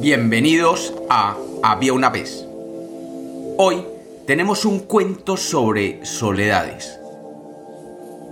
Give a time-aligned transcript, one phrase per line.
[0.00, 2.46] Bienvenidos a Había una vez.
[3.56, 3.84] Hoy
[4.26, 6.98] tenemos un cuento sobre soledades.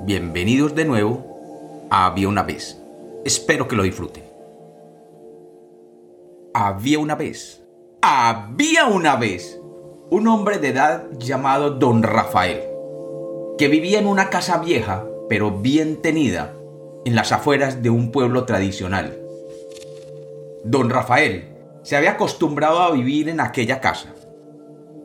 [0.04, 2.78] Bienvenidos de nuevo a Había una vez.
[3.24, 4.24] Espero que lo disfruten.
[6.52, 7.62] Había una vez.
[8.02, 9.58] Había una vez
[10.10, 12.60] un hombre de edad llamado Don Rafael,
[13.56, 16.54] que vivía en una casa vieja, pero bien tenida,
[17.04, 19.18] en las afueras de un pueblo tradicional.
[20.64, 21.51] Don Rafael
[21.82, 24.14] se había acostumbrado a vivir en aquella casa,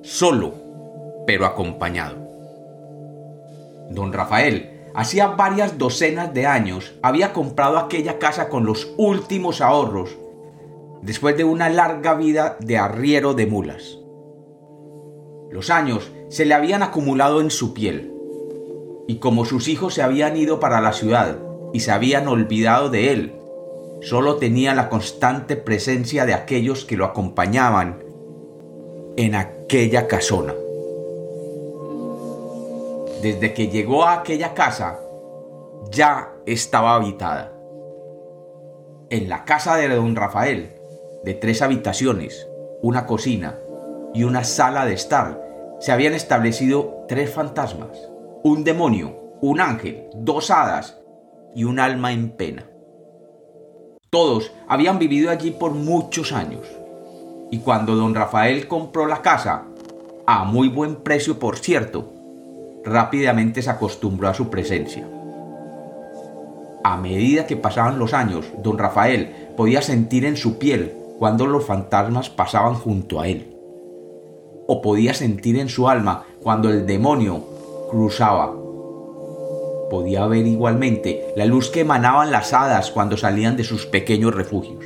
[0.01, 0.53] solo,
[1.25, 2.17] pero acompañado.
[3.89, 10.17] Don Rafael hacía varias docenas de años había comprado aquella casa con los últimos ahorros,
[11.01, 13.97] después de una larga vida de arriero de mulas.
[15.51, 18.13] Los años se le habían acumulado en su piel,
[19.07, 21.37] y como sus hijos se habían ido para la ciudad
[21.73, 23.36] y se habían olvidado de él,
[24.01, 28.03] solo tenía la constante presencia de aquellos que lo acompañaban
[29.17, 30.53] en aquella casona.
[33.21, 34.99] Desde que llegó a aquella casa,
[35.91, 37.53] ya estaba habitada.
[39.09, 40.75] En la casa de don Rafael,
[41.23, 42.47] de tres habitaciones,
[42.81, 43.57] una cocina
[44.13, 45.41] y una sala de estar,
[45.79, 47.97] se habían establecido tres fantasmas,
[48.43, 50.99] un demonio, un ángel, dos hadas
[51.55, 52.65] y un alma en pena.
[54.09, 56.65] Todos habían vivido allí por muchos años.
[57.51, 59.65] Y cuando don Rafael compró la casa,
[60.25, 62.13] a muy buen precio por cierto,
[62.85, 65.05] rápidamente se acostumbró a su presencia.
[66.85, 71.65] A medida que pasaban los años, don Rafael podía sentir en su piel cuando los
[71.65, 73.57] fantasmas pasaban junto a él.
[74.67, 77.43] O podía sentir en su alma cuando el demonio
[77.91, 78.53] cruzaba
[79.89, 84.83] podía ver igualmente la luz que emanaban las hadas cuando salían de sus pequeños refugios.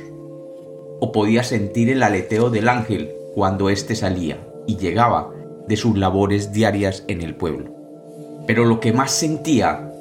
[1.00, 5.32] O podía sentir el aleteo del ángel cuando éste salía y llegaba
[5.66, 7.70] de sus labores diarias en el pueblo.
[8.46, 9.92] Pero lo que más sentía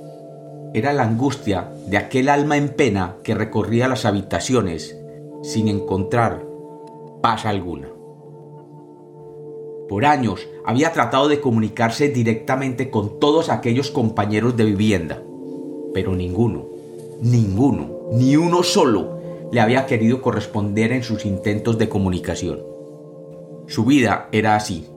[0.73, 4.97] era la angustia de aquel alma en pena que recorría las habitaciones
[5.43, 6.43] sin encontrar
[7.21, 7.89] paz alguna.
[9.91, 15.21] Por años había tratado de comunicarse directamente con todos aquellos compañeros de vivienda,
[15.93, 16.63] pero ninguno,
[17.19, 19.19] ninguno, ni uno solo
[19.51, 22.63] le había querido corresponder en sus intentos de comunicación.
[23.67, 24.87] Su vida era así,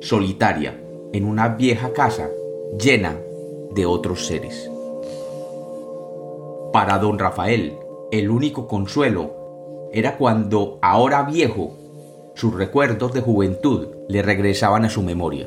[0.00, 2.30] solitaria, en una vieja casa
[2.82, 3.20] llena
[3.74, 4.70] de otros seres.
[6.72, 7.74] Para don Rafael,
[8.10, 11.74] el único consuelo era cuando, ahora viejo,
[12.34, 15.46] sus recuerdos de juventud le regresaban a su memoria.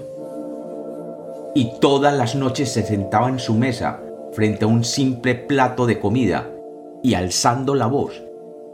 [1.56, 4.00] Y todas las noches se sentaba en su mesa
[4.34, 6.50] frente a un simple plato de comida
[7.01, 8.22] y alzando la voz,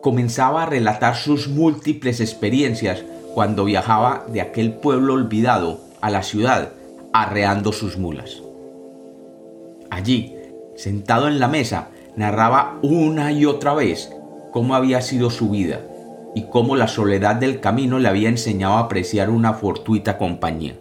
[0.01, 6.69] comenzaba a relatar sus múltiples experiencias cuando viajaba de aquel pueblo olvidado a la ciudad
[7.13, 8.41] arreando sus mulas.
[9.89, 10.35] Allí,
[10.75, 14.11] sentado en la mesa, narraba una y otra vez
[14.51, 15.81] cómo había sido su vida,
[16.35, 20.79] y cómo la soledad del camino le había enseñado a apreciar una fortuita compañía.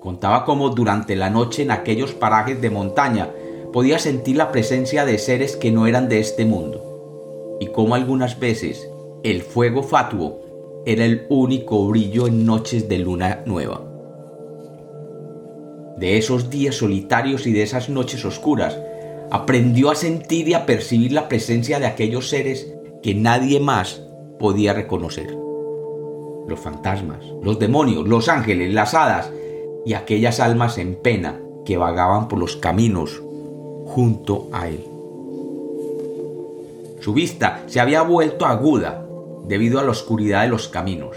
[0.00, 3.30] Contaba cómo durante la noche en aquellos parajes de montaña
[3.72, 8.38] podía sentir la presencia de seres que no eran de este mundo, y cómo algunas
[8.38, 8.88] veces
[9.24, 10.40] el fuego fatuo
[10.86, 13.82] era el único brillo en noches de luna nueva.
[15.98, 18.78] De esos días solitarios y de esas noches oscuras,
[19.30, 22.72] aprendió a sentir y a percibir la presencia de aquellos seres
[23.02, 24.02] que nadie más
[24.38, 25.36] podía reconocer.
[26.46, 29.30] Los fantasmas, los demonios, los ángeles, las hadas
[29.84, 33.22] y aquellas almas en pena que vagaban por los caminos
[33.86, 34.84] junto a él.
[37.00, 39.06] Su vista se había vuelto aguda
[39.46, 41.16] debido a la oscuridad de los caminos,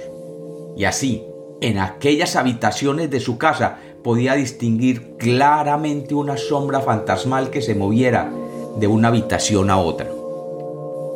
[0.78, 1.26] y así,
[1.60, 8.32] en aquellas habitaciones de su casa, podía distinguir claramente una sombra fantasmal que se moviera
[8.78, 10.08] de una habitación a otra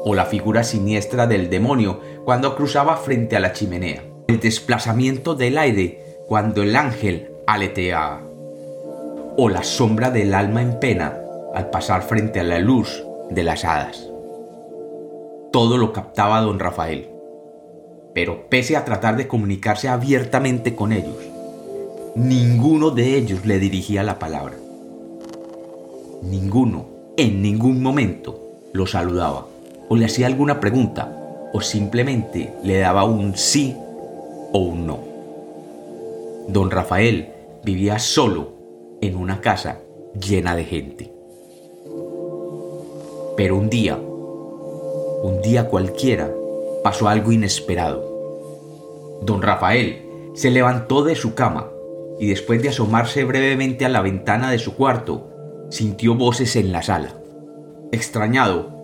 [0.08, 5.58] o la figura siniestra del demonio cuando cruzaba frente a la chimenea, el desplazamiento del
[5.58, 8.22] aire cuando el ángel aleteaba,
[9.36, 11.18] o la sombra del alma en pena
[11.56, 14.08] al pasar frente a la luz de las hadas.
[15.52, 17.10] Todo lo captaba don Rafael,
[18.14, 21.18] pero pese a tratar de comunicarse abiertamente con ellos,
[22.14, 24.54] ninguno de ellos le dirigía la palabra.
[26.22, 26.86] Ninguno,
[27.18, 28.40] en ningún momento,
[28.72, 29.48] lo saludaba
[29.90, 33.76] o le hacía alguna pregunta o simplemente le daba un sí
[34.52, 35.00] o un no.
[36.48, 37.30] Don Rafael
[37.64, 38.54] vivía solo
[39.02, 39.80] en una casa
[40.20, 41.12] llena de gente.
[43.36, 46.32] Pero un día, un día cualquiera,
[46.84, 49.20] pasó algo inesperado.
[49.24, 50.02] Don Rafael
[50.34, 51.70] se levantó de su cama
[52.20, 55.30] y después de asomarse brevemente a la ventana de su cuarto,
[55.70, 57.16] sintió voces en la sala.
[57.92, 58.75] Extrañado,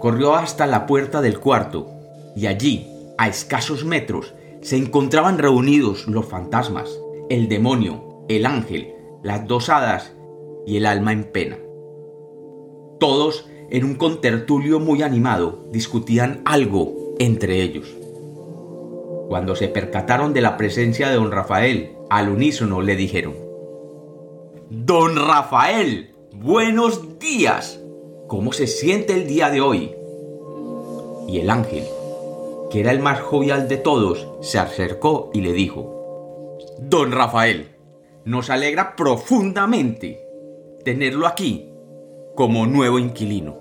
[0.00, 1.88] corrió hasta la puerta del cuarto
[2.36, 2.86] y allí,
[3.16, 6.88] a escasos metros, se encontraban reunidos los fantasmas,
[7.28, 10.14] el demonio, el ángel, las dos hadas
[10.66, 11.58] y el alma en pena.
[13.00, 17.96] Todos, en un contertulio muy animado, discutían algo entre ellos.
[19.28, 23.34] Cuando se percataron de la presencia de don Rafael, al unísono le dijeron,
[24.70, 27.80] Don Rafael, buenos días.
[28.28, 29.96] ¿Cómo se siente el día de hoy?
[31.26, 31.84] Y el ángel,
[32.70, 37.74] que era el más jovial de todos, se acercó y le dijo, Don Rafael,
[38.26, 40.20] nos alegra profundamente
[40.84, 41.70] tenerlo aquí
[42.36, 43.56] como nuevo inquilino.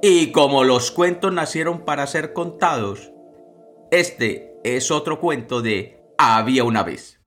[0.00, 3.12] Y como los cuentos nacieron para ser contados,
[3.90, 7.21] este es otro cuento de Había una vez.